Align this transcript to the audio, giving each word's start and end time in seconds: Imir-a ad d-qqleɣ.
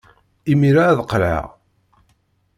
Imir-a 0.51 0.83
ad 0.89 0.95
d-qqleɣ. 0.97 1.45